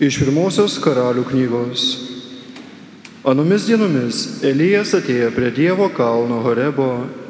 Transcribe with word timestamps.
Iš 0.00 0.16
pirmosios 0.16 0.78
karalių 0.80 1.26
knygos. 1.28 1.82
Anomis 3.28 3.66
dienomis 3.68 4.40
Elijas 4.48 4.94
atėjo 4.96 5.26
prie 5.34 5.50
Dievo 5.52 5.90
kalno 5.92 6.38
Horebo 6.40 6.86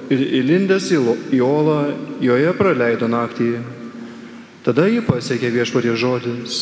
ir 0.06 0.22
įlindęs 0.38 0.86
į 0.94 1.40
olą 1.42 1.80
joje 2.22 2.52
praleido 2.54 3.08
naktį. 3.10 3.56
Tada 4.62 4.86
jį 4.86 5.02
pasiekė 5.02 5.50
viešpatie 5.50 5.96
žodis. 5.98 6.60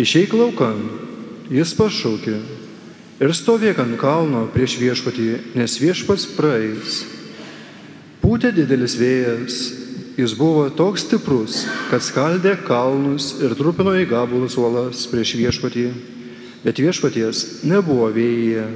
Išeik 0.00 0.32
laukan, 0.32 0.80
jis 1.52 1.76
pašaukė. 1.76 2.38
Ir 3.20 3.36
stovėk 3.36 3.84
ant 3.84 4.00
kalno 4.00 4.46
prieš 4.54 4.78
viešpatį, 4.80 5.28
nes 5.52 5.76
viešpats 5.82 6.30
praeis. 6.32 7.02
Pūtė 8.24 8.54
didelis 8.56 8.96
vėjas, 8.96 9.60
jis 10.16 10.34
buvo 10.38 10.68
toks 10.74 11.04
stiprus, 11.06 11.64
kad 11.90 12.02
skaldė 12.02 12.56
kalnus 12.66 13.34
ir 13.42 13.54
trupino 13.58 13.94
į 13.98 14.08
gabalus 14.10 14.56
uolas 14.60 15.06
prieš 15.10 15.36
viešpatį, 15.38 15.86
bet 16.64 16.80
viešpaties 16.82 17.62
nebuvo 17.68 18.10
vėjyje. 18.14 18.66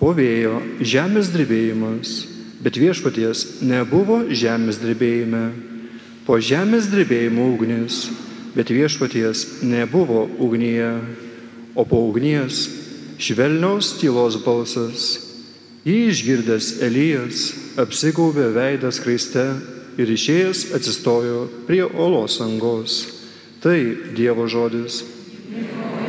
Po 0.00 0.14
vėjo 0.16 0.60
žemės 0.80 1.28
drebėjimas, 1.28 2.14
bet 2.64 2.78
viešpaties 2.80 3.60
nebuvo 3.60 4.22
žemės 4.32 4.80
drebėjime. 4.80 5.44
Po 6.24 6.38
žemės 6.40 6.88
drebėjimo 6.88 7.50
ugnis, 7.52 8.06
bet 8.56 8.72
viešpaties 8.72 9.60
nebuvo 9.62 10.24
ugnyje, 10.40 10.94
o 11.76 11.84
po 11.84 12.00
ugnies 12.08 12.64
švelnios 13.20 13.94
tylos 14.00 14.38
balsas. 14.44 15.10
Jį 15.84 15.98
išgirdęs 16.10 16.74
Elijas 16.84 17.44
apsigaubė 17.80 18.50
veidą 18.56 18.90
skraiste 18.92 19.44
ir 20.00 20.12
išėjęs 20.16 20.70
atsistojo 20.76 21.46
prie 21.68 21.84
olos 21.84 22.40
angos. 22.44 23.00
Tai 23.60 23.78
Dievo 24.16 24.48
žodis. 24.48 25.02
Viešpatie 25.50 25.99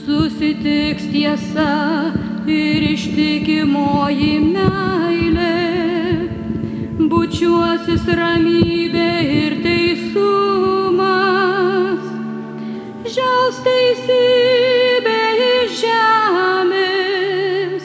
Susitiks 0.00 1.04
tiesa 1.12 1.70
ir 2.50 2.82
ištikimoji 2.94 4.32
meilė, 4.46 5.19
bučiuosis 8.00 8.16
ramybė 8.16 9.10
ir 9.28 9.60
teisumas, 9.62 11.04
žals 13.04 13.60
teisybė 13.64 15.20
iš 15.48 15.84
žemės, 15.84 17.82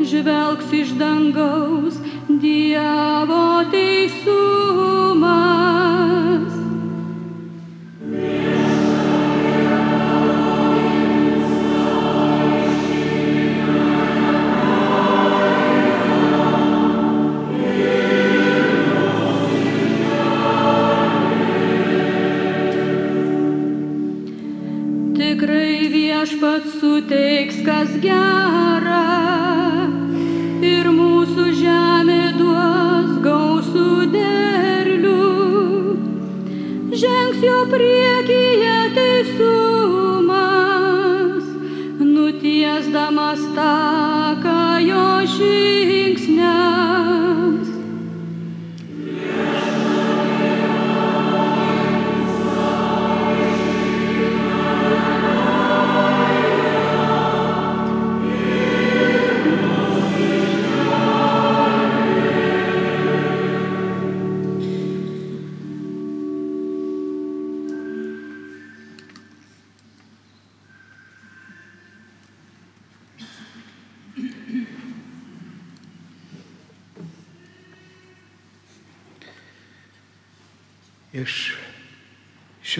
žvelgs 0.00 0.72
iš 0.72 0.96
dangaus 0.98 2.00
Dievo 2.28 3.64
teisumas. 3.70 4.61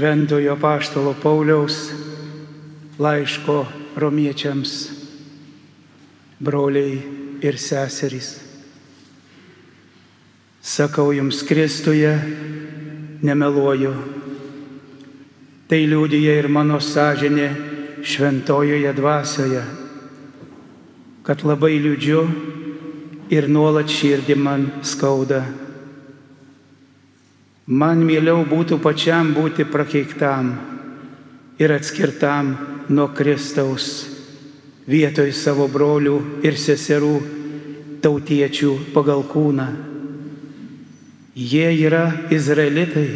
Šventojo 0.03 0.57
Paštalo 0.59 1.15
Pauliaus 1.23 1.77
laiško 2.99 3.67
romiečiams, 3.95 4.73
broliai 6.43 6.97
ir 7.39 7.55
seserys. 7.55 8.33
Sakau 10.59 11.13
jums 11.15 11.45
Kristuje, 11.47 12.11
nemeluoju. 13.23 13.95
Tai 15.71 15.83
liūdija 15.95 16.35
ir 16.41 16.51
mano 16.51 16.83
sąžinė 16.83 17.49
šventojoje 18.03 18.99
dvasioje, 18.99 19.65
kad 21.23 21.47
labai 21.47 21.77
liūdžiu 21.79 22.27
ir 23.31 23.47
nuolat 23.47 23.87
širdį 23.87 24.43
man 24.51 24.73
skauda. 24.83 25.45
Man 27.67 28.03
mieliau 28.03 28.43
būtų 28.43 28.81
pačiam 28.83 29.31
būti 29.37 29.63
prakeiktam 29.71 30.49
ir 31.63 31.71
atskirtam 31.71 32.57
nuo 32.91 33.07
Kristaus 33.15 34.09
vietoj 34.91 35.31
savo 35.31 35.69
brolių 35.71 36.43
ir 36.43 36.59
seserų 36.59 37.15
tautiečių 38.03 38.73
pagal 38.95 39.23
kūną. 39.31 39.69
Jie 41.39 41.71
yra 41.87 42.11
izraelitai, 42.35 43.09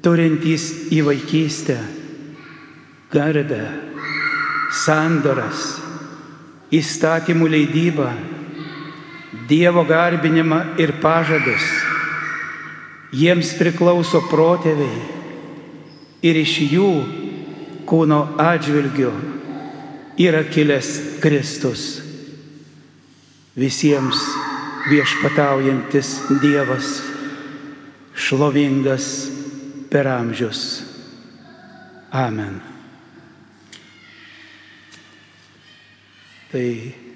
turintys 0.00 0.70
į 0.94 1.02
vaikystę, 1.10 1.80
garbę, 3.12 3.64
sandoras, 4.70 5.80
įstatymų 6.70 7.50
leidybą, 7.56 8.12
Dievo 9.48 9.82
garbinimą 9.84 10.78
ir 10.80 10.94
pažadus. 11.02 11.91
Jiems 13.12 13.50
priklauso 13.58 14.22
protėviai 14.30 15.02
ir 16.24 16.38
iš 16.40 16.54
jų 16.64 16.88
kūno 17.88 18.22
atžvilgių 18.40 19.10
yra 20.22 20.40
kilęs 20.48 21.20
Kristus. 21.20 21.82
Visiems 23.52 24.22
viešpataujantis 24.88 26.14
Dievas, 26.40 27.02
šlovingas 28.16 29.08
per 29.92 30.08
amžius. 30.08 30.62
Amen. 32.16 32.62
Tai 36.48 36.68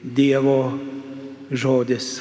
Dievo 0.05 0.61
žodis. 1.49 2.21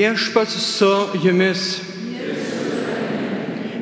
Viešpats 0.00 0.78
su 0.78 1.06
jumis. 1.22 1.80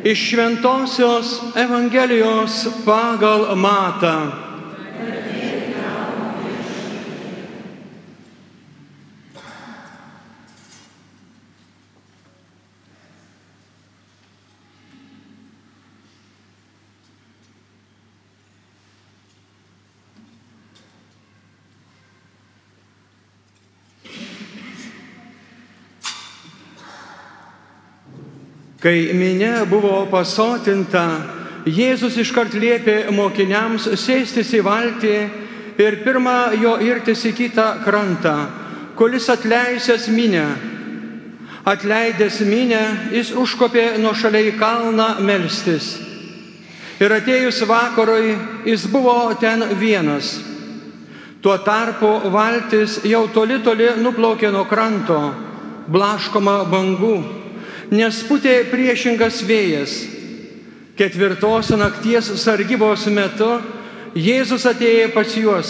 Iš 0.05 0.31
Šventojios 0.31 1.41
Evangelijos 1.57 2.67
pagal 2.85 3.57
Matą. 3.57 4.48
Kai 28.89 29.11
minė 29.13 29.67
buvo 29.69 30.07
pasotinta, 30.09 31.03
Jėzus 31.69 32.15
iškart 32.23 32.55
liepė 32.57 33.11
mokiniams 33.13 33.85
sėstis 34.01 34.49
į 34.57 34.63
valtį 34.65 35.17
ir 35.77 35.97
pirmą 36.07 36.55
jo 36.57 36.71
irtis 36.81 37.27
į 37.29 37.35
kitą 37.37 37.67
krantą, 37.85 38.33
kuris 38.97 39.27
atleisęs 39.29 40.07
minę. 40.09 40.47
Atleidęs 41.69 42.39
minę, 42.49 42.81
jis 43.13 43.35
užkopė 43.37 43.99
nuo 44.01 44.15
šalia 44.17 44.41
į 44.49 44.55
kalną 44.57 45.09
melstis. 45.21 45.91
Ir 46.97 47.13
atėjus 47.13 47.61
vakarui, 47.69 48.39
jis 48.65 48.87
buvo 48.89 49.35
ten 49.37 49.67
vienas. 49.77 50.39
Tuo 51.45 51.59
tarpu 51.61 52.15
valtis 52.33 53.03
jau 53.05 53.27
toli 53.37 53.61
toli 53.61 53.99
nuplaukė 54.01 54.49
nuo 54.49 54.65
kranto, 54.65 55.21
blaškoma 55.93 56.63
bangų 56.73 57.38
nes 57.91 58.23
putė 58.29 58.63
priešingas 58.71 59.43
vėjas. 59.47 59.97
Ketvirtos 60.99 61.71
nakties 61.79 62.31
sargybos 62.43 63.07
metu 63.15 63.59
Jėzus 64.19 64.65
atėjo 64.67 65.11
pas 65.15 65.35
juos, 65.37 65.69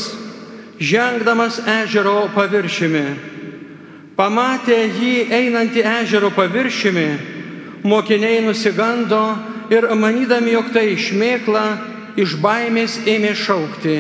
žengdamas 0.81 1.59
ežero 1.69 2.29
paviršiumi. 2.33 3.05
Pamatė 4.17 4.79
jį 4.99 5.29
einantį 5.35 5.83
ežero 6.01 6.31
paviršiumi, 6.35 7.09
mokiniai 7.85 8.41
nusigando 8.47 9.21
ir 9.75 9.89
manydami, 9.95 10.55
jog 10.55 10.73
tai 10.73 10.87
išmėkla, 10.95 11.67
iš 12.19 12.39
baimės 12.43 12.99
ėmė 13.07 13.35
šaukti. 13.37 13.99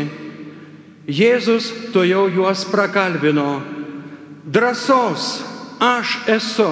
Jėzus 1.08 1.68
to 1.92 2.06
jau 2.08 2.26
juos 2.32 2.64
prakalbino. 2.72 3.60
Drąsos, 4.48 5.42
aš 5.80 6.18
esu 6.30 6.70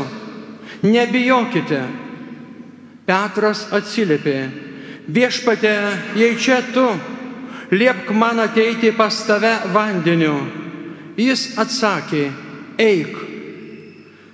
nebijokite. 0.87 1.81
Petras 3.07 3.69
atsiliepė, 3.75 4.38
viešpate, 5.07 5.75
jei 6.19 6.35
čia 6.35 6.59
tu, 6.75 6.87
liepk 7.71 8.11
man 8.11 8.43
ateiti 8.43 8.90
pas 8.97 9.14
tave 9.28 9.52
vandeniu. 9.75 10.35
Jis 11.16 11.52
atsakė, 11.62 12.25
eik. 12.83 13.14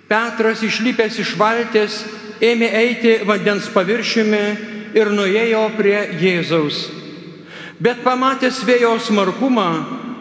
Petras 0.08 0.64
išlipęs 0.64 1.20
iš 1.20 1.34
valties 1.40 2.00
ėmė 2.42 2.72
eiti 2.80 3.14
vandens 3.28 3.68
paviršiumi 3.72 4.42
ir 4.96 5.12
nuėjo 5.12 5.66
prie 5.76 6.00
Jėzaus. 6.20 6.88
Bet 7.82 8.02
pamatęs 8.04 8.64
vėjo 8.64 8.96
smarkumą, 9.04 9.68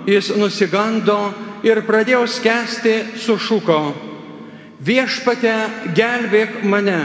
jis 0.10 0.32
nusigando 0.36 1.18
ir 1.64 1.84
pradėjo 1.88 2.26
skęsti 2.28 2.96
sušuko 3.22 4.11
viešpate 4.82 5.54
gelbėk 5.96 6.62
mane. 6.66 7.02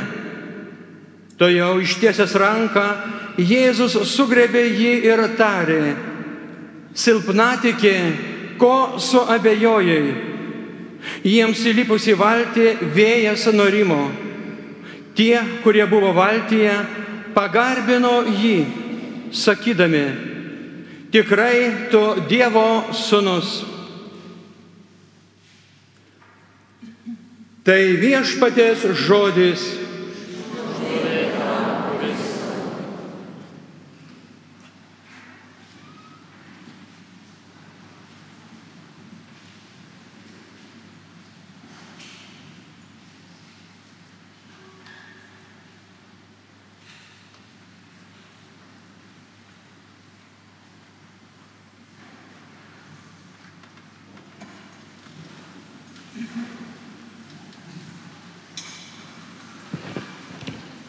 To 1.36 1.48
jau 1.52 1.76
ištiesęs 1.84 2.34
ranką, 2.40 2.86
Jėzus 3.36 3.98
sugrebė 4.08 4.62
jį 4.64 4.92
ir 5.04 5.20
tarė, 5.36 5.92
silpnatikė, 6.96 7.96
ko 8.56 8.96
suabejojai. 8.96 10.14
Jiems 11.20 11.60
įlipus 11.68 12.06
į 12.08 12.14
valtį 12.16 12.70
vėjas 12.96 13.44
norimo. 13.52 14.06
Tie, 15.16 15.36
kurie 15.60 15.84
buvo 15.88 16.14
valtyje, 16.16 16.72
pagarbino 17.36 18.22
jį, 18.24 18.56
sakydami, 19.36 20.06
tikrai 21.12 21.90
tu 21.92 22.02
Dievo 22.28 22.88
sunus. 22.96 23.75
Tai 27.66 27.82
viešpatės 27.98 28.84
žodis. 28.94 29.85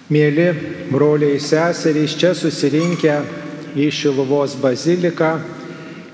Mėly 0.07 0.53
broliai 0.87 1.35
seserys, 1.43 2.13
čia 2.15 2.29
susirinkę 2.31 3.17
į 3.75 3.89
Šiluvos 3.91 4.53
baziliką, 4.61 5.33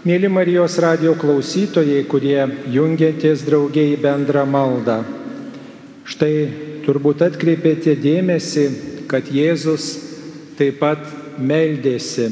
mėly 0.02 0.32
Marijos 0.34 0.80
radio 0.82 1.14
klausytojai, 1.14 2.00
kurie 2.10 2.40
jungiatės 2.74 3.46
draugiai 3.46 3.94
į 3.94 4.00
bendrą 4.02 4.48
maldą. 4.50 5.04
Štai 6.10 6.34
turbūt 6.88 7.22
atkreipėte 7.22 7.94
dėmesį, 8.02 8.66
kad 9.06 9.30
Jėzus 9.30 9.92
taip 10.58 10.82
pat 10.82 11.06
meldėsi. 11.38 12.32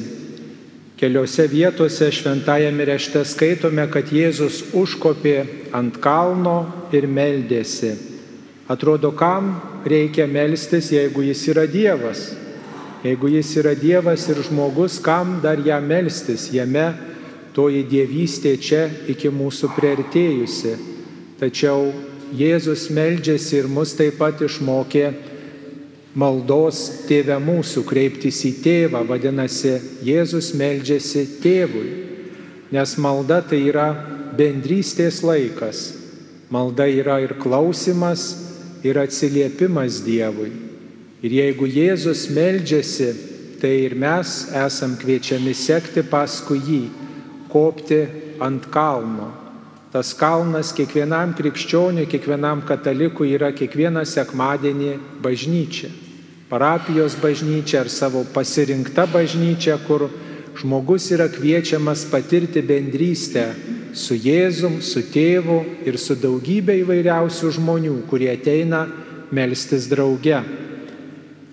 Keliose 0.98 1.46
vietose 1.46 2.10
šventajame 2.10 2.90
rešte 2.90 3.22
skaitome, 3.22 3.86
kad 3.94 4.10
Jėzus 4.10 4.64
užkopė 4.74 5.44
ant 5.78 6.02
kalno 6.02 6.64
ir 6.90 7.06
meldėsi. 7.06 8.11
Atrodo, 8.70 9.12
kam 9.12 9.56
reikia 9.86 10.28
melstis, 10.28 10.92
jeigu 10.94 11.24
jis 11.26 11.48
yra 11.54 11.66
Dievas? 11.68 12.32
Jeigu 13.02 13.32
jis 13.34 13.56
yra 13.58 13.74
Dievas 13.74 14.28
ir 14.30 14.44
žmogus, 14.46 15.00
kam 15.02 15.40
dar 15.42 15.58
ją 15.58 15.80
melstis? 15.82 16.52
Jame 16.54 16.92
toji 17.56 17.82
dievystė 17.90 18.56
čia 18.62 18.86
iki 19.10 19.32
mūsų 19.34 19.72
priartėjusi. 19.76 20.78
Tačiau 21.42 21.90
Jėzus 22.38 22.86
meldžiasi 22.94 23.58
ir 23.60 23.68
mus 23.68 23.92
taip 23.98 24.16
pat 24.22 24.40
išmokė 24.46 25.10
maldos 26.16 27.08
tėvę 27.08 27.38
mūsų, 27.44 27.84
kreiptis 27.88 28.44
į 28.48 28.52
tėvą, 28.64 29.02
vadinasi, 29.08 29.74
Jėzus 30.06 30.52
meldžiasi 30.60 31.26
tėvui, 31.44 31.90
nes 32.72 32.96
malda 33.00 33.42
tai 33.44 33.64
yra 33.72 33.90
bendrystės 34.38 35.22
laikas. 35.28 35.84
Malda 36.52 36.88
yra 36.88 37.20
ir 37.24 37.36
klausimas, 37.40 38.51
ir 38.84 38.98
atsiliepimas 38.98 40.02
Dievui. 40.06 40.52
Ir 41.22 41.36
jeigu 41.38 41.68
Jėzus 41.70 42.26
meldžiasi, 42.34 43.12
tai 43.62 43.76
ir 43.86 43.94
mes 43.94 44.48
esam 44.58 44.96
kviečiami 44.98 45.54
sekti 45.54 46.02
paskui 46.02 46.58
jį, 46.66 46.82
kopti 47.52 48.02
ant 48.42 48.66
kalno. 48.74 49.30
Tas 49.92 50.14
kalnas 50.18 50.72
kiekvienam 50.74 51.36
krikščioniui, 51.38 52.08
kiekvienam 52.10 52.64
katalikui 52.66 53.36
yra 53.36 53.52
kiekvieną 53.54 54.06
sekmadienį 54.08 54.96
bažnyčia. 55.22 55.92
Parapijos 56.50 57.18
bažnyčia 57.22 57.84
ar 57.84 57.90
savo 57.92 58.24
pasirinkta 58.34 59.06
bažnyčia, 59.12 59.78
kur 59.86 60.08
žmogus 60.58 61.12
yra 61.14 61.28
kviečiamas 61.32 62.08
patirti 62.12 62.64
bendrystę 62.66 63.46
su 63.98 64.16
Jėzum, 64.16 64.80
su 64.82 65.04
tėvu 65.12 65.62
ir 65.88 65.98
su 66.00 66.16
daugybė 66.20 66.80
įvairiausių 66.82 67.52
žmonių, 67.58 67.96
kurie 68.10 68.32
ateina 68.34 68.86
melstis 69.32 69.88
drauge. 69.92 70.42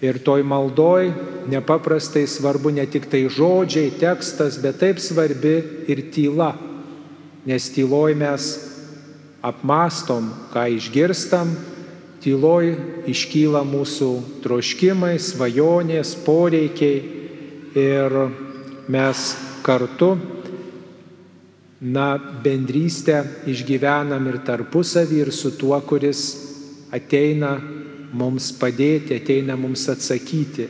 Ir 0.04 0.20
toj 0.22 0.44
maldoj 0.46 1.10
nepaprastai 1.50 2.26
svarbu 2.30 2.70
ne 2.76 2.84
tik 2.86 3.08
tai 3.10 3.24
žodžiai, 3.26 3.90
tekstas, 3.98 4.60
bet 4.62 4.78
taip 4.82 5.02
svarbi 5.02 5.56
ir 5.90 6.04
tyla. 6.14 6.52
Nes 7.48 7.66
tyloj 7.74 8.14
mes 8.18 8.46
apmastom, 9.42 10.30
ką 10.52 10.68
išgirstam, 10.76 11.50
tyloj 12.22 12.74
iškyla 13.10 13.62
mūsų 13.66 14.10
troškimai, 14.44 15.16
svajonės, 15.22 16.14
poreikiai 16.26 16.98
ir 17.78 18.18
mes 18.90 19.28
kartu 19.66 20.14
na, 21.80 22.18
bendrystę 22.42 23.22
išgyvenam 23.46 24.26
ir 24.30 24.40
tarpusavį, 24.46 25.22
ir 25.22 25.32
su 25.34 25.52
tuo, 25.58 25.78
kuris 25.86 26.22
ateina 26.94 27.54
mums 28.12 28.50
padėti, 28.58 29.18
ateina 29.18 29.56
mums 29.56 29.86
atsakyti. 29.90 30.66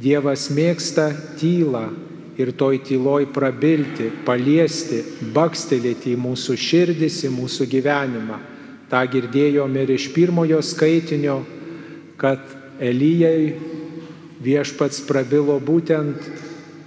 Dievas 0.00 0.48
mėgsta 0.52 1.10
tylą 1.40 1.86
ir 2.40 2.52
toj 2.56 2.80
tyloj 2.84 3.28
prabilti, 3.32 4.10
paliesti, 4.24 5.02
bakstelėti 5.34 6.12
į 6.12 6.20
mūsų 6.20 6.56
širdis, 6.60 7.22
į 7.24 7.32
mūsų 7.36 7.68
gyvenimą. 7.72 8.40
Ta 8.90 9.02
girdėjome 9.10 9.82
ir 9.82 9.96
iš 9.96 10.10
pirmojo 10.14 10.60
skaitinio, 10.62 11.40
kad 12.20 12.54
Elyjai 12.76 13.56
viešpats 14.44 15.00
prabilo 15.08 15.56
būtent 15.64 16.28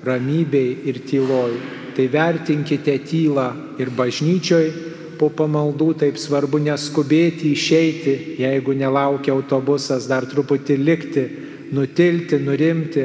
ramybei 0.05 0.77
ir 0.85 1.01
tyloj 1.09 1.78
tai 1.99 2.07
vertinkite 2.07 2.93
tylą 3.03 3.49
ir 3.75 3.89
bažnyčioj 3.91 4.69
po 5.19 5.27
pamaldų 5.35 5.89
taip 5.99 6.15
svarbu 6.15 6.61
neskubėti 6.63 7.51
išeiti, 7.51 8.13
jeigu 8.39 8.71
nelaukia 8.71 9.33
autobusas, 9.35 10.07
dar 10.07 10.23
truputį 10.23 10.77
likti, 10.79 11.25
nutilti, 11.75 12.39
nurimti. 12.39 13.03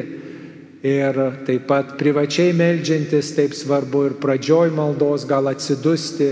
Ir 0.87 1.19
taip 1.49 1.67
pat 1.67 1.97
privačiai 1.99 2.53
melžiantis 2.55 3.33
taip 3.35 3.57
svarbu 3.57 4.05
ir 4.07 4.17
pradžioj 4.23 4.71
maldos 4.77 5.25
gal 5.27 5.51
atsidusti 5.51 6.29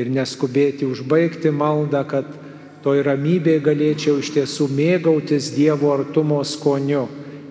ir 0.00 0.08
neskubėti 0.14 0.88
užbaigti 0.88 1.52
maldą, 1.52 2.06
kad 2.08 2.28
toj 2.80 3.02
ramybėje 3.04 3.60
galėčiau 3.66 4.22
iš 4.22 4.32
tiesų 4.38 4.70
mėgautis 4.72 5.52
Dievo 5.52 5.92
artumo 5.92 6.40
skoniu, 6.48 7.10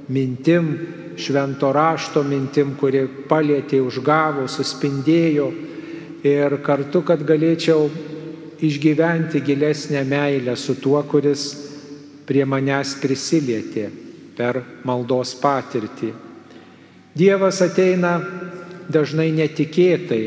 mintim, 0.10 0.72
švento 1.20 1.72
rašto 1.76 2.24
mintim, 2.24 2.76
kuri 2.80 3.06
palėtė, 3.30 3.82
užgavo, 3.84 4.48
suspindėjo 4.48 5.50
ir 6.26 6.60
kartu, 6.66 7.04
kad 7.06 7.24
galėčiau 7.24 7.90
išgyventi 8.62 9.42
gilesnę 9.42 10.04
meilę 10.04 10.56
su 10.56 10.76
tuo, 10.76 11.02
kuris 11.04 11.46
prie 12.28 12.46
manęs 12.46 12.96
prisilietė 13.02 13.90
per 14.38 14.62
maldos 14.88 15.34
patirtį. 15.40 16.12
Dievas 17.18 17.62
ateina 17.66 18.20
dažnai 18.92 19.30
netikėtai 19.36 20.24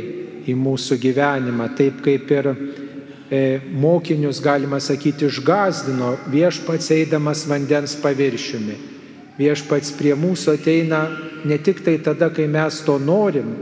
į 0.48 0.54
mūsų 0.58 0.98
gyvenimą, 1.02 1.68
taip 1.78 2.00
kaip 2.04 2.30
ir 2.34 2.48
e, 2.52 3.60
mokinius, 3.78 4.42
galima 4.42 4.80
sakyti, 4.82 5.28
išgazdino 5.30 6.16
viešpats 6.32 6.90
eidamas 6.96 7.46
vandens 7.48 7.94
paviršiumi. 8.02 8.91
Viešpats 9.38 9.94
prie 9.96 10.12
mūsų 10.18 10.58
ateina 10.58 11.06
ne 11.48 11.56
tik 11.58 11.80
tai 11.84 11.96
tada, 12.04 12.28
kai 12.30 12.44
mes 12.50 12.82
to 12.84 12.98
norim, 13.00 13.54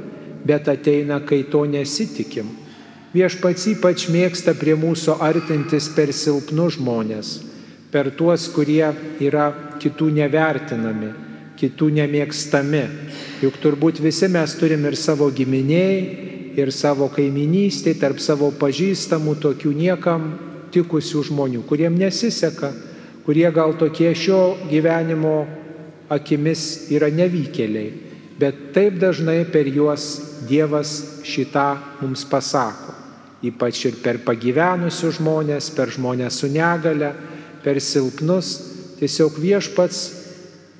bet 0.44 0.68
ateina, 0.68 1.20
kai 1.22 1.44
to 1.50 1.62
nesitikim. 1.68 2.48
Viešpats 3.14 3.68
ypač 3.72 4.08
mėgsta 4.10 4.54
prie 4.58 4.74
mūsų 4.78 5.18
artintis 5.22 5.88
per 5.94 6.12
silpnus 6.14 6.76
žmonės, 6.78 7.30
per 7.90 8.10
tuos, 8.14 8.48
kurie 8.54 8.86
yra 9.22 9.50
kitų 9.82 10.10
nevertinami, 10.18 11.12
kitų 11.58 11.90
nemėgstami. 12.00 12.84
Juk 13.42 13.58
turbūt 13.62 14.02
visi 14.02 14.28
mes 14.30 14.54
turim 14.58 14.84
ir 14.86 14.98
savo 14.98 15.30
giminiai, 15.30 16.28
ir 16.58 16.70
savo 16.74 17.08
kaiminystėje, 17.10 17.98
tarp 18.02 18.18
savo 18.22 18.50
pažįstamų 18.58 19.36
tokių 19.42 19.74
niekam 19.74 20.30
tikusių 20.74 21.24
žmonių, 21.30 21.62
kuriem 21.66 21.98
nesiseka, 21.98 22.72
kurie 23.26 23.46
gal 23.54 23.74
tokie 23.78 24.12
šio 24.14 24.56
gyvenimo 24.70 25.59
akimis 26.10 26.90
yra 26.90 27.08
nevykėliai, 27.14 27.90
bet 28.40 28.70
taip 28.74 28.98
dažnai 29.00 29.44
per 29.52 29.68
juos 29.70 30.26
Dievas 30.48 31.22
šitą 31.28 31.74
mums 32.00 32.24
pasako. 32.26 32.96
Ypač 33.46 33.84
ir 33.88 33.98
per 34.02 34.18
pagyvenusius 34.24 35.20
žmonės, 35.20 35.70
per 35.76 35.92
žmonės 35.92 36.40
su 36.42 36.48
negale, 36.52 37.12
per 37.64 37.80
silpnus. 37.80 38.50
Tiesiog 39.00 39.38
viešpats 39.40 40.00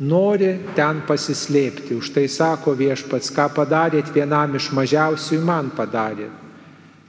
nori 0.01 0.51
ten 0.77 1.03
pasislėpti. 1.09 1.97
Už 1.97 2.11
tai 2.17 2.27
sako 2.29 2.75
viešpats, 2.77 3.33
ką 3.33 3.49
padarėt 3.57 4.13
vienam 4.13 4.57
iš 4.57 4.71
mažiausių, 4.77 5.41
man 5.45 5.71
padarėt. 5.77 6.33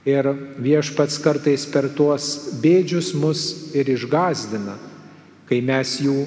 Ir 0.08 0.26
viešpats 0.58 1.20
kartais 1.22 1.64
per 1.70 1.86
tuos 1.94 2.56
bėdžius 2.62 3.12
mus 3.14 3.42
ir 3.76 3.86
išgazdina, 3.92 4.74
kai 5.46 5.60
mes 5.62 5.98
jų 6.02 6.24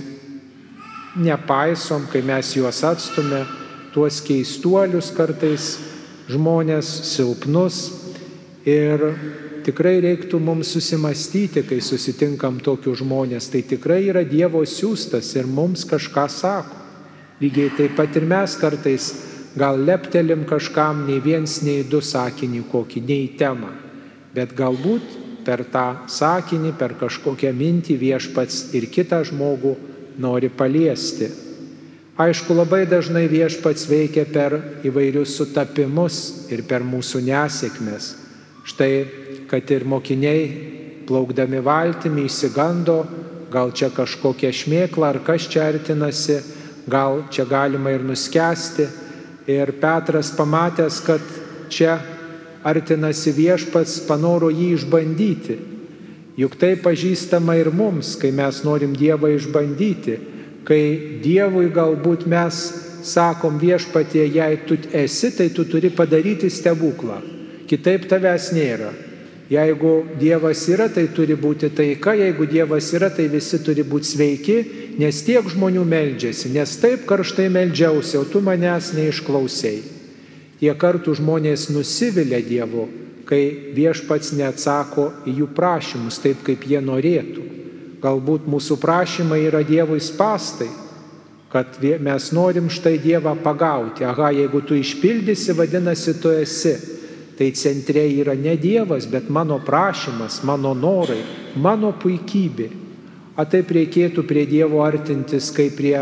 nepaisom, 1.15 2.07
kai 2.11 2.21
mes 2.25 2.53
juos 2.55 2.83
atstume, 2.83 3.45
tuos 3.95 4.19
keistuolius 4.25 5.11
kartais 5.15 5.75
žmonės 6.31 6.89
silpnus. 7.13 7.79
Ir 8.65 9.03
tikrai 9.65 9.99
reiktų 10.03 10.39
mums 10.41 10.71
susimastyti, 10.73 11.63
kai 11.67 11.79
susitinkam 11.81 12.57
tokius 12.65 12.99
žmonės, 13.03 13.49
tai 13.53 13.61
tikrai 13.65 14.03
yra 14.09 14.25
Dievo 14.25 14.63
siūstas 14.65 15.31
ir 15.37 15.47
mums 15.47 15.85
kažką 15.87 16.25
sako. 16.29 16.81
Lygiai 17.41 17.71
taip 17.75 17.97
pat 17.97 18.15
ir 18.15 18.25
mes 18.27 18.53
kartais 18.55 19.09
gal 19.59 19.79
leptelim 19.87 20.45
kažkam 20.47 21.03
nei 21.07 21.19
viens, 21.23 21.59
nei 21.63 21.83
du 21.83 21.99
sakinį 22.03 22.61
kokį, 22.71 23.01
nei 23.07 23.25
temą, 23.39 23.73
bet 24.35 24.55
galbūt 24.55 25.19
per 25.45 25.65
tą 25.71 26.07
sakinį, 26.09 26.73
per 26.79 26.95
kažkokią 26.99 27.51
mintį 27.55 27.99
viešpats 28.01 28.73
ir 28.75 28.87
kitą 28.91 29.21
žmogų 29.27 29.75
nori 30.21 30.49
paliesti. 30.49 31.29
Aišku, 32.15 32.55
labai 32.55 32.85
dažnai 32.87 33.25
viešpats 33.27 33.89
veikia 33.91 34.23
per 34.23 34.53
įvairius 34.87 35.33
sutapimus 35.35 36.47
ir 36.47 36.63
per 36.63 36.85
mūsų 36.87 37.25
nesėkmės. 37.27 38.13
Štai, 38.65 38.91
kad 39.51 39.71
ir 39.75 39.83
mokiniai 39.83 40.45
plaukdami 41.05 41.59
valtimi 41.59 42.23
įsigando, 42.29 43.01
gal 43.51 43.75
čia 43.75 43.91
kažkokia 43.91 44.53
šmėkla 44.55 45.11
ar 45.11 45.19
kas 45.27 45.49
čia 45.51 45.67
artinasi, 45.73 46.39
gal 46.87 47.25
čia 47.29 47.45
galima 47.49 47.91
ir 47.91 48.07
nuskesti. 48.07 48.87
Ir 49.51 49.75
Petras 49.77 50.31
pamatęs, 50.33 51.03
kad 51.05 51.21
čia 51.69 51.99
artinasi 52.65 53.35
viešpats, 53.35 53.99
panoro 54.07 54.47
jį 54.49 54.71
išbandyti. 54.79 55.74
Juk 56.35 56.57
tai 56.59 56.73
pažįstama 56.75 57.55
ir 57.55 57.69
mums, 57.71 58.17
kai 58.19 58.33
mes 58.35 58.59
norim 58.67 58.95
Dievą 58.95 59.29
išbandyti, 59.37 60.17
kai 60.67 60.83
Dievui 61.23 61.69
galbūt 61.71 62.25
mes 62.27 62.59
sakom 63.05 63.59
viešpatie, 63.61 64.25
jei 64.33 64.59
tu 64.67 64.75
esi, 64.91 65.31
tai 65.31 65.47
tu 65.55 65.63
turi 65.69 65.93
padaryti 65.93 66.49
stebuklą, 66.51 67.21
kitaip 67.69 68.09
tavęs 68.11 68.51
nėra. 68.55 68.91
Jeigu 69.45 69.91
Dievas 70.17 70.63
yra, 70.73 70.87
tai 70.89 71.05
turi 71.13 71.37
būti 71.37 71.69
taika, 71.69 72.15
jeigu 72.17 72.47
Dievas 72.49 72.89
yra, 72.97 73.11
tai 73.13 73.27
visi 73.29 73.59
turi 73.61 73.85
būti 73.85 74.09
sveiki, 74.09 74.57
nes 74.97 75.21
tiek 75.23 75.45
žmonių 75.45 75.85
meldžiasi, 75.85 76.49
nes 76.55 76.73
taip 76.81 77.05
karštai 77.05 77.45
meldžiausi, 77.53 78.17
o 78.17 78.25
tu 78.25 78.41
manęs 78.41 78.91
neišklausai. 78.97 79.77
Tie 80.59 80.73
kartų 80.73 81.13
žmonės 81.19 81.69
nusivilia 81.69 82.41
Dievu, 82.41 82.87
kai 83.25 83.73
viešpats 83.75 84.33
neatsako 84.37 85.09
į 85.25 85.39
jų 85.41 85.51
prašymus 85.57 86.21
taip, 86.23 86.43
kaip 86.45 86.65
jie 86.69 86.81
norėtų. 86.83 87.45
Galbūt 88.03 88.49
mūsų 88.49 88.77
prašymai 88.81 89.39
yra 89.47 89.63
Dievui 89.65 90.01
spastai, 90.03 90.69
kad 91.49 91.79
mes 91.81 92.31
norim 92.35 92.67
štai 92.69 92.97
Dievą 93.01 93.33
pagauti. 93.41 94.05
Aha, 94.05 94.29
jeigu 94.35 94.61
tu 94.61 94.77
išpildysi, 94.77 95.55
vadinasi, 95.57 96.17
tu 96.21 96.33
esi 96.35 96.75
tai 97.35 97.51
centre 97.51 98.05
yra 98.07 98.35
ne 98.35 98.55
Dievas, 98.55 99.07
bet 99.11 99.29
mano 99.29 99.59
prašymas, 99.59 100.41
mano 100.43 100.73
norai, 100.73 101.21
mano 101.55 101.91
puikybė. 101.99 102.69
O 103.35 103.43
taip 103.43 103.71
reikėtų 103.75 104.23
prie 104.27 104.45
Dievo 104.47 104.79
artintis 104.85 105.49
kaip 105.55 105.75
prie 105.75 105.97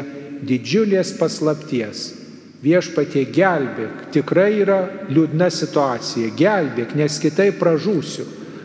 didžiulės 0.46 1.16
paslapties. 1.18 2.23
Viešpatie 2.64 3.26
gelbėk, 3.28 4.08
tikrai 4.16 4.54
yra 4.64 4.80
liūdna 5.12 5.50
situacija, 5.52 6.32
gelbėk, 6.40 6.96
nes 6.96 7.20
kitaip 7.20 7.60
pražūsiu. 7.60 8.24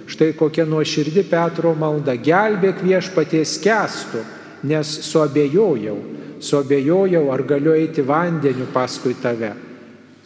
Štai 0.08 0.32
kokia 0.38 0.64
nuoširdi 0.64 1.24
Petro 1.28 1.74
malda, 1.76 2.14
gelbėk 2.14 2.80
viešpatie 2.84 3.42
skęstu, 3.44 4.22
nes 4.70 4.92
suabejojau, 5.10 5.98
suabejojau, 6.38 7.24
ar 7.34 7.42
galiu 7.42 7.74
eiti 7.74 8.06
vandeniu 8.06 8.70
paskui 8.72 9.18
tave 9.18 9.56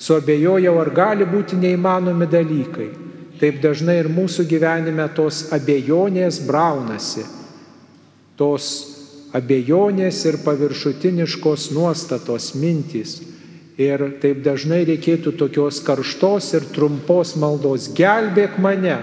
suabejojau, 0.02 0.76
ar 0.82 0.90
gali 0.94 1.26
būti 1.28 1.58
neįmanomi 1.60 2.26
dalykai. 2.30 2.88
Taip 3.40 3.60
dažnai 3.62 3.98
ir 4.02 4.10
mūsų 4.12 4.46
gyvenime 4.50 5.08
tos 5.16 5.48
abejonės 5.54 6.40
braunasi. 6.46 7.24
Tos 8.38 8.68
abejonės 9.34 10.20
ir 10.30 10.38
paviršutiniškos 10.44 11.70
nuostatos 11.74 12.52
mintys. 12.58 13.20
Ir 13.80 14.04
taip 14.20 14.42
dažnai 14.44 14.82
reikėtų 14.84 15.32
tokios 15.40 15.80
karštos 15.84 16.50
ir 16.58 16.66
trumpos 16.74 17.36
maldos. 17.40 17.88
Gelbėk 17.96 18.58
mane, 18.60 18.98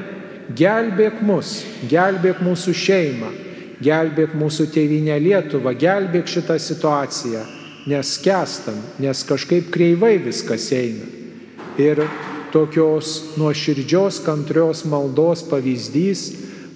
gelbėk 0.53 1.23
mus, 1.25 1.63
gelbėk 1.89 2.43
mūsų 2.45 2.75
šeimą, 2.77 3.31
gelbėk 3.81 4.35
mūsų 4.37 4.69
tėvynę 4.75 5.17
Lietuvą, 5.23 5.73
gelbėk 5.73 6.29
šitą 6.29 6.59
situaciją 6.61 7.47
nes 7.89 8.17
kestam, 8.21 8.77
nes 8.99 9.23
kažkaip 9.23 9.69
kreivai 9.73 10.17
viskas 10.21 10.69
eina. 10.75 11.05
Ir 11.79 12.03
tokios 12.53 13.37
nuoširdžios, 13.39 14.21
kantrios 14.25 14.83
maldos 14.85 15.45
pavyzdys 15.47 16.25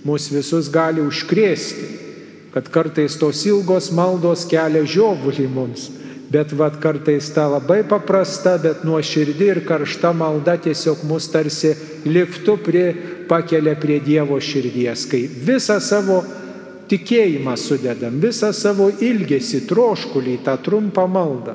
mus 0.07 0.29
visus 0.31 0.69
gali 0.71 1.03
užkrėsti, 1.03 1.89
kad 2.53 2.69
kartais 2.73 3.17
tos 3.19 3.43
ilgos 3.49 3.91
maldos 3.91 4.45
kelia 4.49 4.83
žiovulį 4.85 5.47
mums, 5.51 5.89
bet 6.33 6.51
vad 6.51 6.79
kartais 6.81 7.29
ta 7.33 7.45
labai 7.47 7.83
paprasta, 7.85 8.57
bet 8.57 8.81
nuoširdi 8.83 9.49
ir 9.51 9.59
karšta 9.67 10.13
malda 10.17 10.55
tiesiog 10.57 11.03
mus 11.05 11.27
tarsi 11.29 11.75
liftu 12.09 12.57
prie, 12.57 12.87
pakelia 13.29 13.75
prie 13.77 13.99
Dievo 14.01 14.39
širdies, 14.41 15.05
kai 15.11 15.27
visą 15.29 15.77
savo 15.77 16.23
tikėjimą 16.89 17.53
sudedam, 17.57 18.17
visą 18.21 18.49
savo 18.53 18.89
ilgesį, 18.89 19.61
troškulį, 19.69 20.39
tą 20.45 20.57
trumpą 20.65 21.05
maldą. 21.07 21.53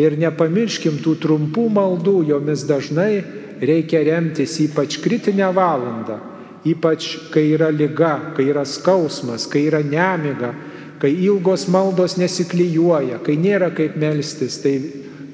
Ir 0.00 0.16
nepamirškim 0.20 1.00
tų 1.04 1.16
trumpų 1.20 1.66
maldų, 1.72 2.18
jomis 2.28 2.66
dažnai 2.68 3.24
reikia 3.64 4.04
remtis 4.08 4.58
ypač 4.64 4.98
kritinę 5.00 5.48
valandą, 5.56 6.18
ypač 6.68 7.08
kai 7.32 7.48
yra 7.56 7.70
lyga, 7.72 8.34
kai 8.36 8.50
yra 8.52 8.64
skausmas, 8.68 9.48
kai 9.48 9.66
yra 9.68 9.82
nemiga, 9.84 10.52
kai 11.02 11.10
ilgos 11.26 11.66
maldos 11.72 12.14
nesiklyjuoja, 12.20 13.18
kai 13.26 13.34
nėra 13.40 13.72
kaip 13.74 13.98
melstis. 13.98 14.60
Tai 14.62 14.76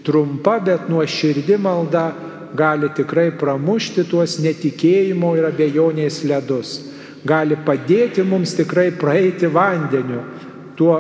trumpa, 0.06 0.56
bet 0.64 0.88
nuoširdi 0.88 1.58
malda 1.60 2.08
gali 2.56 2.88
tikrai 2.96 3.28
pramušti 3.36 4.06
tuos 4.08 4.38
netikėjimo 4.40 5.34
ir 5.36 5.50
abejonės 5.50 6.22
ledus 6.24 6.78
gali 7.26 7.56
padėti 7.64 8.22
mums 8.26 8.54
tikrai 8.58 8.90
praeiti 8.96 9.48
vandeniu, 9.50 10.22
tuo 10.76 10.94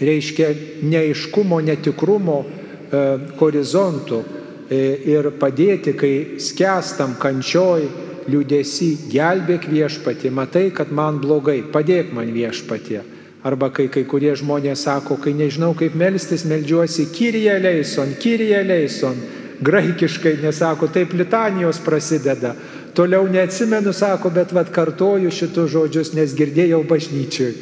reiškia 0.00 0.50
neiškumo, 0.86 1.60
netikrumo 1.64 2.42
e, 2.44 3.02
horizontu 3.40 4.22
e, 4.68 4.80
ir 5.12 5.30
padėti, 5.40 5.96
kai 5.98 6.12
skęstam 6.42 7.16
kančioj, 7.22 7.88
liūdėsi, 8.26 8.90
gelbėk 9.10 9.68
viešpatį, 9.70 10.32
matai, 10.34 10.68
kad 10.74 10.90
man 10.90 11.20
blogai, 11.22 11.60
padėk 11.72 12.10
man 12.14 12.32
viešpatį. 12.34 13.02
Arba 13.46 13.68
kai 13.70 13.86
kai 13.92 14.02
kurie 14.10 14.32
žmonės 14.34 14.86
sako, 14.88 15.20
kai 15.22 15.30
nežinau 15.36 15.70
kaip 15.78 15.94
melstis, 15.94 16.42
melžiuosi 16.50 17.04
Kyrie 17.14 17.54
Leison, 17.62 18.16
Kyrie 18.18 18.58
Leison, 18.66 19.20
graikiškai 19.62 20.40
nesako, 20.42 20.88
taip 20.90 21.14
litanijos 21.14 21.78
prasideda. 21.84 22.56
Toliau 22.96 23.28
neatsimenu, 23.30 23.92
sako, 23.92 24.32
bet 24.34 24.54
vad 24.56 24.72
kartoju 24.72 25.30
šitus 25.30 25.70
žodžius, 25.76 26.14
nes 26.16 26.34
girdėjau 26.34 26.82
bažnyčiui. 26.88 27.52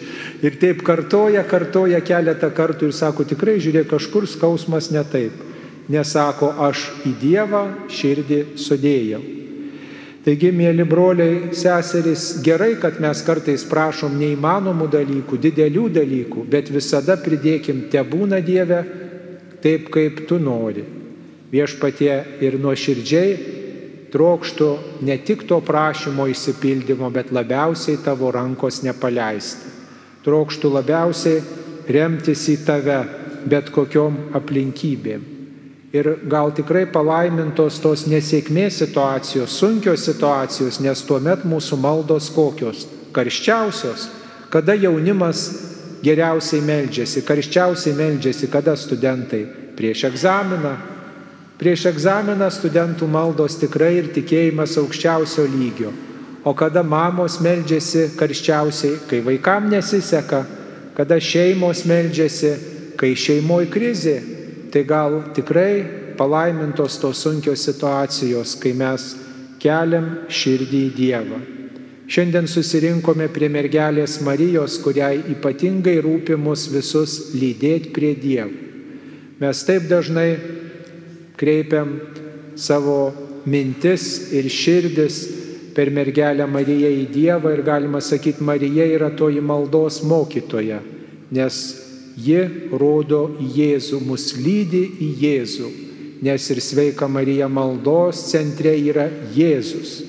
Ir 0.47 0.57
taip 0.63 0.85
kartoja, 0.87 1.45
kartoja 1.45 2.01
keletą 2.07 2.53
kartų 2.55 2.89
ir 2.89 2.97
sako, 2.97 3.29
tikrai 3.29 3.59
žiūrėk, 3.61 3.91
kažkur 3.93 4.31
skausmas 4.31 4.93
ne 4.95 5.05
taip. 5.05 5.43
Nesako, 5.91 6.55
aš 6.65 6.89
į 7.05 7.17
Dievą 7.21 7.67
širdį 7.93 8.45
sudėjau. 8.57 9.44
Taigi, 10.25 10.49
mėly 10.57 10.87
broliai, 10.89 11.51
seserys, 11.53 12.39
gerai, 12.45 12.79
kad 12.81 12.97
mes 13.03 13.21
kartais 13.27 13.65
prašom 13.69 14.15
neįmanomų 14.17 14.87
dalykų, 14.95 15.37
didelių 15.37 15.89
dalykų, 15.99 16.45
bet 16.49 16.71
visada 16.73 17.19
pridėkim, 17.21 17.83
te 17.93 18.01
būna 18.01 18.39
Dieve 18.45 18.79
taip, 19.61 19.91
kaip 19.93 20.23
tu 20.29 20.39
nori. 20.41 20.87
Viešpatie 21.53 22.15
ir 22.41 22.57
nuoširdžiai 22.63 23.35
trokštų 24.15 24.71
ne 25.05 25.19
tik 25.29 25.45
to 25.51 25.61
prašymo 25.61 26.25
įsipildymo, 26.33 27.11
bet 27.13 27.29
labiausiai 27.35 28.01
tavo 28.01 28.33
rankos 28.33 28.81
nepaleisti. 28.87 29.73
Trokštų 30.25 30.73
labiausiai 30.79 31.45
remtis 31.85 32.49
į 32.49 32.59
tave 32.65 32.99
bet 33.45 33.69
kokiom 33.75 34.31
aplinkybėm. 34.41 35.34
Ir 35.95 36.09
gal 36.27 36.51
tikrai 36.51 36.89
palaimintos 36.91 37.79
tos 37.79 38.03
nesėkmės 38.11 38.81
situacijos, 38.83 39.55
sunkios 39.61 40.09
situacijos, 40.09 40.81
nes 40.83 41.05
tuomet 41.07 41.45
mūsų 41.47 41.79
maldos 41.79 42.33
kokios? 42.35 42.89
Karščiausios. 43.15 44.09
Kada 44.51 44.75
jaunimas 44.75 45.45
geriausiai 46.03 46.65
meldžiasi, 46.67 47.23
karščiausiai 47.27 47.95
meldžiasi, 47.95 48.51
kada 48.51 48.75
studentai 48.79 49.45
prieš 49.79 50.09
egzaminą, 50.11 50.75
Prieš 51.55 51.85
egzaminą 51.87 52.49
studentų 52.51 53.07
maldos 53.07 53.55
tikrai 53.61 53.93
ir 54.01 54.09
tikėjimas 54.11 54.75
aukščiausio 54.81 55.45
lygio. 55.53 55.93
O 56.45 56.51
kada 56.53 56.83
mamos 56.83 57.39
meldžiasi 57.41 58.09
karščiausiai, 58.19 58.97
kai 59.07 59.21
vaikam 59.23 59.69
nesiseka, 59.71 60.43
kada 60.99 61.21
šeimos 61.23 61.85
meldžiasi, 61.87 62.51
kai 62.99 63.13
šeimoji 63.15 63.71
krizė, 63.71 64.17
tai 64.75 64.83
gal 64.83 65.21
tikrai 65.31 65.87
palaimintos 66.19 66.99
tos 66.99 67.23
sunkios 67.23 67.63
situacijos, 67.63 68.57
kai 68.59 68.73
mes 68.75 69.13
keliam 69.63 70.09
širdį 70.27 70.81
į 70.89 70.95
Dievą. 70.99 71.39
Šiandien 72.11 72.49
susirinkome 72.51 73.29
prie 73.31 73.47
mergelės 73.49 74.19
Marijos, 74.27 74.81
kuriai 74.83 75.23
ypatingai 75.31 75.95
rūpi 76.03 76.35
mus 76.35 76.67
visus 76.75 77.31
lydėti 77.39 77.95
prie 77.95 78.13
Dievo. 78.19 78.51
Mes 79.39 79.63
taip 79.67 79.87
dažnai 79.87 80.35
kreipiam 81.39 81.95
savo 82.59 83.15
mintis 83.47 84.33
ir 84.35 84.51
širdis 84.51 85.23
per 85.75 85.91
mergelę 85.95 86.51
Mariją 86.51 86.91
į 86.91 87.07
Dievą 87.15 87.55
ir 87.55 87.63
galima 87.67 88.03
sakyti, 88.03 88.43
Marija 88.43 88.91
yra 88.91 89.15
toji 89.15 89.43
maldos 89.43 90.03
mokytoja, 90.03 90.83
nes 91.31 91.63
ji 92.17 92.71
rodo 92.73 93.27
į 93.43 93.49
Jėzų, 93.59 94.01
mus 94.07 94.33
lydi 94.39 94.85
į 95.03 95.11
Jėzų, 95.23 95.71
nes 96.25 96.51
ir 96.51 96.61
sveika 96.63 97.09
Marija 97.11 97.49
maldos 97.51 98.23
centre 98.31 98.75
yra 98.79 99.09
Jėzus. 99.35 100.03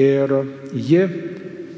Ir 0.00 0.32
ji 0.74 1.02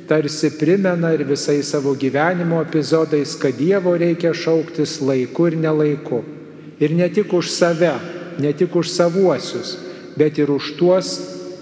tarsi 0.09 0.51
primena 0.59 1.12
ir 1.15 1.25
visai 1.27 1.62
savo 1.62 1.95
gyvenimo 1.95 2.62
epizodais, 2.62 3.35
kad 3.38 3.57
Dievo 3.59 3.95
reikia 3.99 4.33
šauktis 4.35 5.01
laiku 5.01 5.49
ir 5.51 5.59
nelaiku. 5.59 6.23
Ir 6.83 6.95
ne 6.97 7.09
tik 7.12 7.33
už 7.33 7.51
save, 7.51 7.95
ne 8.38 8.53
tik 8.53 8.75
už 8.77 8.91
savuosius, 8.91 9.77
bet 10.17 10.38
ir 10.38 10.51
už 10.51 10.75
tuos, 10.79 11.12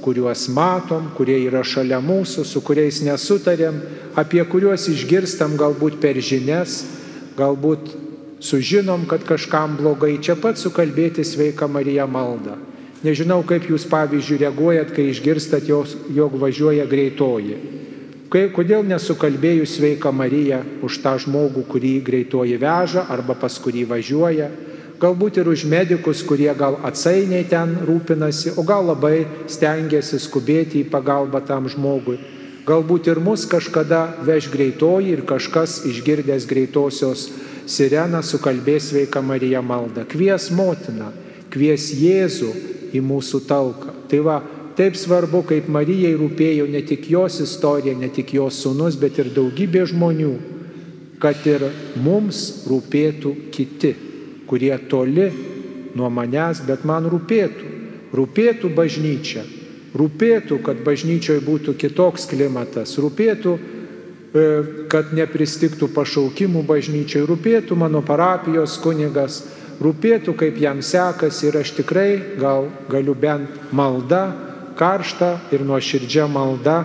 kuriuos 0.00 0.46
matom, 0.48 1.10
kurie 1.16 1.36
yra 1.44 1.60
šalia 1.66 2.00
mūsų, 2.00 2.46
su 2.48 2.62
kuriais 2.64 3.02
nesutarėm, 3.04 3.82
apie 4.16 4.40
kuriuos 4.48 4.88
išgirstam 4.88 5.58
galbūt 5.60 6.00
per 6.00 6.16
žinias, 6.24 6.80
galbūt 7.40 7.94
sužinom, 8.40 9.06
kad 9.08 9.24
kažkam 9.24 9.76
blogai, 9.80 10.18
čia 10.22 10.36
pat 10.36 10.60
sukalbėti 10.60 11.24
sveika 11.24 11.68
Marija 11.68 12.06
malda. 12.08 12.56
Nežinau, 13.00 13.40
kaip 13.48 13.64
jūs 13.64 13.86
pavyzdžiui 13.88 14.42
reaguojat, 14.42 14.90
kai 14.92 15.08
išgirstat, 15.08 15.68
jos, 15.68 15.96
jog 16.12 16.34
važiuoja 16.40 16.84
greitoji. 16.88 17.56
Kai, 18.30 18.44
kodėl 18.54 18.84
nesukalbėjus 18.86 19.78
sveika 19.78 20.12
Marija 20.14 20.60
už 20.84 21.00
tą 21.02 21.16
žmogų, 21.24 21.64
kurį 21.66 21.94
greitoji 22.06 22.60
veža 22.60 23.06
arba 23.10 23.34
pas 23.34 23.56
kurį 23.58 23.86
važiuoja, 23.90 24.50
galbūt 25.00 25.40
ir 25.40 25.48
už 25.48 25.64
medikus, 25.64 26.20
kurie 26.22 26.52
gal 26.54 26.76
atsainiai 26.86 27.48
ten 27.48 27.72
rūpinasi, 27.88 28.52
o 28.60 28.62
gal 28.68 28.84
labai 28.92 29.24
stengiasi 29.48 30.20
skubėti 30.20 30.84
į 30.84 30.90
pagalbą 30.92 31.40
tam 31.48 31.66
žmogui. 31.72 32.20
Galbūt 32.70 33.08
ir 33.10 33.18
mus 33.18 33.48
kažkada 33.50 34.04
veš 34.22 34.46
greitoji 34.52 35.16
ir 35.16 35.24
kažkas 35.26 35.80
išgirdęs 35.90 36.44
greitosios 36.46 37.24
sireną 37.66 38.20
sukalbės 38.22 38.92
sveika 38.92 39.22
Marija 39.24 39.62
malda. 39.62 40.04
Kvies 40.06 40.50
motiną, 40.54 41.08
kvies 41.50 41.88
Jėzų 41.98 42.50
į 42.94 43.02
mūsų 43.02 43.42
talką. 43.50 43.94
Tai 44.10 44.20
va, 44.26 44.38
taip 44.78 44.98
svarbu, 44.98 45.42
kaip 45.50 45.66
Marijai 45.72 46.14
rūpėjo 46.20 46.68
ne 46.70 46.84
tik 46.86 47.10
jos 47.10 47.40
istorija, 47.42 47.96
ne 47.98 48.10
tik 48.12 48.36
jos 48.38 48.62
sunus, 48.62 48.98
bet 49.00 49.18
ir 49.18 49.32
daugybė 49.34 49.86
žmonių, 49.90 50.32
kad 51.22 51.42
ir 51.50 51.66
mums 51.98 52.68
rūpėtų 52.70 53.34
kiti, 53.54 53.94
kurie 54.46 54.76
toli 54.90 55.30
nuo 55.98 56.10
manęs, 56.10 56.62
bet 56.66 56.86
man 56.86 57.10
rūpėtų. 57.10 57.66
Rūpėtų 58.14 58.70
bažnyčia, 58.74 59.44
rūpėtų, 59.96 60.60
kad 60.62 60.82
bažnyčioje 60.86 61.42
būtų 61.44 61.74
kitoks 61.80 62.28
klimatas, 62.30 62.96
rūpėtų, 63.00 63.56
e, 63.58 64.44
kad 64.92 65.14
nepristiktų 65.16 65.90
pašaukimų 65.94 66.62
bažnyčiai, 66.66 67.24
rūpėtų 67.26 67.76
mano 67.76 68.02
parapijos 68.02 68.78
kunigas, 68.82 69.42
rūpėtų, 69.80 70.36
kaip 70.36 70.60
jam 70.60 70.82
sekasi 70.82 71.48
ir 71.48 71.60
aš 71.62 71.74
tikrai 71.80 72.38
gal 72.38 72.68
galiu 72.88 73.14
bent 73.14 73.72
malda, 73.72 74.28
karšta 74.76 75.40
ir 75.52 75.64
nuoširdžia 75.66 76.28
malda 76.30 76.84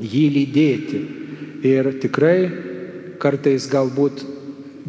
jį 0.00 0.26
lydėti. 0.36 1.00
Ir 1.62 1.92
tikrai 2.02 2.50
kartais 3.22 3.68
galbūt 3.70 4.24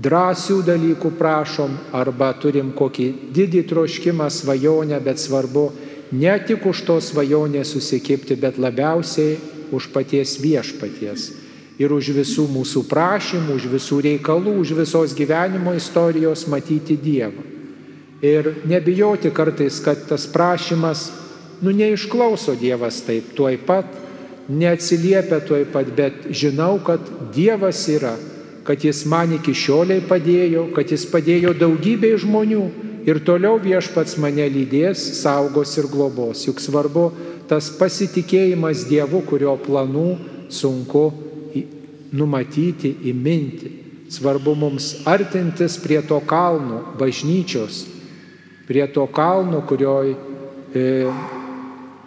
drąsių 0.04 0.63
dalykų 0.65 1.12
prašom 1.19 1.76
arba 1.93 2.32
turim 2.41 2.71
kokį 2.73 3.08
didį 3.36 3.62
troškimą, 3.69 4.30
svajonę, 4.34 4.97
bet 5.06 5.21
svarbu 5.21 5.67
ne 6.13 6.34
tik 6.45 6.65
už 6.69 6.86
to 6.86 6.99
svajonę 7.02 7.65
susikipti, 7.65 8.38
bet 8.38 8.62
labiausiai 8.62 9.39
už 9.73 9.89
paties 9.89 10.38
viešpaties 10.38 11.32
ir 11.82 11.93
už 11.93 12.12
visų 12.13 12.45
mūsų 12.54 12.86
prašymų, 12.89 13.58
už 13.58 13.65
visų 13.71 13.97
reikalų, 14.06 14.54
už 14.62 14.76
visos 14.78 15.15
gyvenimo 15.17 15.73
istorijos 15.73 16.45
matyti 16.47 16.97
Dievą. 17.02 17.41
Ir 18.23 18.63
nebijoti 18.69 19.34
kartais, 19.34 19.82
kad 19.84 20.06
tas 20.08 20.28
prašymas, 20.30 21.10
nu 21.65 21.73
neišklauso 21.76 22.56
Dievas 22.56 23.02
taip 23.04 23.34
tuoj 23.36 23.58
pat, 23.65 23.89
neatsiliepia 24.47 25.41
tuoj 25.43 25.65
pat, 25.73 25.89
bet 25.97 26.30
žinau, 26.30 26.78
kad 26.86 27.02
Dievas 27.36 27.82
yra, 27.91 28.15
kad 28.63 28.86
Jis 28.86 29.04
man 29.10 29.34
iki 29.39 29.56
šioliai 29.58 30.06
padėjo, 30.08 30.69
kad 30.76 30.93
Jis 30.93 31.08
padėjo 31.10 31.56
daugybei 31.58 32.15
žmonių 32.21 32.63
ir 33.06 33.20
toliau 33.26 33.60
viešpats 33.62 34.18
mane 34.22 34.46
lydės, 34.50 35.02
saugos 35.22 35.76
ir 35.78 35.89
globos. 35.92 36.46
Juk 36.48 36.62
svarbu 36.63 37.10
tas 37.50 37.70
pasitikėjimas 37.78 38.86
Dievu, 38.89 39.24
kurio 39.28 39.56
planų 39.60 40.08
sunku 40.54 41.06
numatyti, 42.13 42.94
įminti. 43.10 43.72
Svarbu 44.13 44.54
mums 44.56 44.92
artintis 45.10 45.80
prie 45.82 46.00
to 46.06 46.20
kalno, 46.30 46.84
bažnyčios, 47.00 47.84
prie 48.68 48.86
to 48.94 49.08
kalno, 49.10 49.63
kurioj 49.66 50.13
e, 50.13 50.84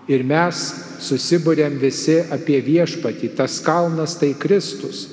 ir 0.06 0.22
mes 0.22 0.60
susibūrėm 1.02 1.80
visi 1.82 2.20
apie 2.32 2.60
viešpatį. 2.62 3.32
Tas 3.36 3.58
kalnas 3.64 4.14
tai 4.20 4.32
Kristus, 4.38 5.08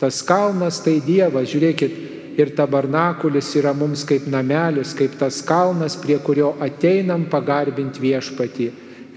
tas 0.00 0.22
kalnas 0.24 0.80
tai 0.84 0.98
Dievas. 1.04 1.50
Žiūrėkit, 1.52 2.00
ir 2.38 2.54
tabernakulis 2.54 3.50
yra 3.58 3.72
mums 3.74 4.04
kaip 4.06 4.28
namelis, 4.30 4.94
kaip 4.94 5.16
tas 5.18 5.40
kalnas, 5.42 5.96
prie 5.98 6.20
kurio 6.22 6.52
ateinam 6.62 7.26
pagarbinti 7.30 8.02
viešpatį. 8.04 8.68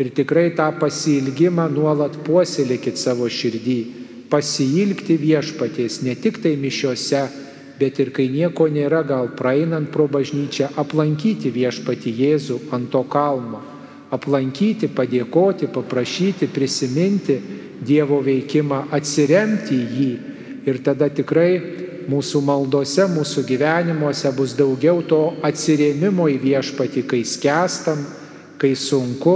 Ir 0.02 0.10
tikrai 0.18 0.50
tą 0.58 0.72
pasilgimą 0.82 1.68
nuolat 1.70 2.18
puoselėkit 2.26 2.98
savo 2.98 3.28
širdį. 3.30 3.80
Pasilgti 4.32 5.20
viešpaties 5.22 6.00
ne 6.02 6.16
tik 6.18 6.40
tai 6.42 6.56
mišiuose, 6.58 7.22
bet 7.78 8.00
ir 8.02 8.10
kai 8.16 8.26
nieko 8.32 8.66
nėra, 8.72 9.04
gal 9.06 9.30
praeinant 9.38 9.92
pro 9.94 10.08
bažnyčią, 10.10 10.72
aplankyti 10.82 11.52
viešpati 11.54 12.14
Jėzų 12.18 12.58
ant 12.74 12.90
to 12.94 13.04
kalno, 13.12 13.62
aplankyti, 14.10 14.90
padėkoti, 14.90 15.70
paprašyti, 15.70 16.50
prisiminti 16.50 17.38
Dievo 17.82 18.20
veikimą, 18.22 18.88
atsiremti 18.94 19.78
į 19.78 19.86
jį. 20.00 20.12
Ir 20.70 20.78
tada 20.86 21.08
tikrai 21.10 21.81
mūsų 22.10 22.42
maldose, 22.46 23.06
mūsų 23.12 23.44
gyvenimuose 23.50 24.32
bus 24.38 24.56
daugiau 24.58 25.02
to 25.06 25.22
atsirėmimo 25.46 26.28
į 26.32 26.38
viešpatį, 26.42 27.06
kai 27.10 27.22
skęstam, 27.28 28.06
kai 28.62 28.74
sunku 28.78 29.36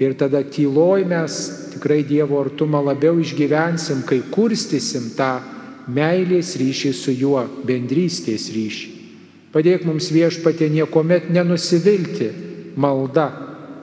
ir 0.00 0.16
tada 0.18 0.42
tyloj 0.42 1.04
mes 1.08 1.36
tikrai 1.74 2.02
Dievo 2.06 2.40
artumą 2.40 2.82
labiau 2.84 3.18
išgyvensim, 3.20 4.02
kai 4.08 4.22
kurstysim 4.32 5.12
tą 5.16 5.38
meilės 5.90 6.54
ryšį 6.60 6.92
su 6.96 7.14
juo, 7.14 7.44
bendrystės 7.66 8.48
ryšį. 8.54 8.90
Padėk 9.54 9.84
mums 9.86 10.08
viešpatė 10.10 10.70
niekuomet 10.72 11.28
nenusivilti 11.30 12.30
malda, 12.80 13.28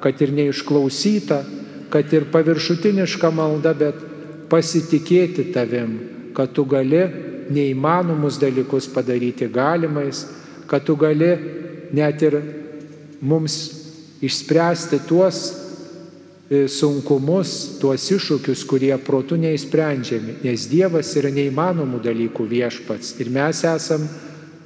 kad 0.04 0.20
ir 0.20 0.34
neišklausyta, 0.36 1.44
kad 1.94 2.12
ir 2.12 2.26
paviršutiniška 2.34 3.30
malda, 3.32 3.72
bet 3.78 4.00
pasitikėti 4.52 5.52
tavim, 5.56 5.94
kad 6.36 6.52
tu 6.56 6.66
gali 6.68 7.06
neįmanomus 7.52 8.40
dalykus 8.42 8.88
padaryti 8.92 9.50
galimais, 9.52 10.26
kad 10.68 10.86
tu 10.88 10.96
gali 10.96 11.32
net 11.92 12.22
ir 12.24 12.40
mums 13.22 13.58
išspręsti 14.22 15.02
tuos 15.08 15.42
E, 16.52 16.66
sunkumus, 16.68 17.78
tuos 17.80 18.04
iššūkius, 18.12 18.66
kurie 18.68 18.92
protų 19.00 19.38
neįsprendžiami, 19.40 20.42
nes 20.44 20.66
Dievas 20.68 21.14
yra 21.16 21.30
neįmanomų 21.32 22.02
dalykų 22.04 22.44
viešpats 22.44 23.14
ir 23.24 23.30
mes 23.32 23.62
esam 23.64 24.04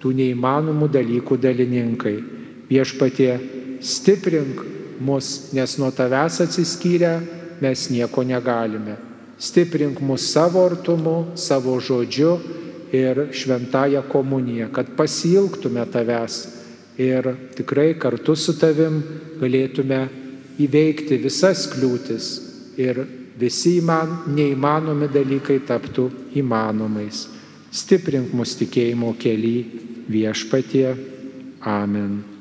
tų 0.02 0.16
neįmanomų 0.18 0.88
dalykų 0.90 1.38
dalininkai. 1.44 2.16
Viešpatie, 2.72 3.30
stiprink 3.86 4.64
mus, 4.98 5.52
nes 5.54 5.78
nuo 5.78 5.92
tavęs 5.94 6.40
atsiskyrę 6.48 7.20
mes 7.62 7.86
nieko 7.94 8.26
negalime. 8.26 8.98
Stiprink 9.38 10.02
mus 10.02 10.26
savo 10.34 10.66
artumu, 10.66 11.36
savo 11.38 11.78
žodžiu 11.78 12.40
ir 12.96 13.22
šventąją 13.36 14.04
komuniją, 14.12 14.70
kad 14.72 14.94
pasilgtume 14.98 15.86
tavęs 15.92 16.36
ir 16.98 17.28
tikrai 17.58 17.94
kartu 18.00 18.36
su 18.36 18.56
tavim 18.60 19.02
galėtume 19.42 20.02
įveikti 20.64 21.20
visas 21.24 21.66
kliūtis 21.74 22.30
ir 22.80 23.02
visi 23.40 23.80
man 23.84 24.22
neįmanomi 24.36 25.10
dalykai 25.12 25.60
taptų 25.68 26.08
įmanomais. 26.40 27.26
Stiprink 27.76 28.32
mus 28.34 28.56
tikėjimo 28.56 29.12
keli 29.20 29.58
viešpatie. 30.08 30.88
Amen. 31.66 32.35